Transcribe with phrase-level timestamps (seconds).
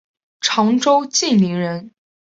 [0.39, 1.93] 常州晋陵人。